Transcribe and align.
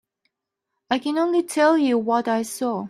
I 0.89 0.97
can 0.97 1.19
only 1.19 1.43
tell 1.43 1.77
you 1.77 1.99
what 1.99 2.27
I 2.27 2.41
saw. 2.41 2.79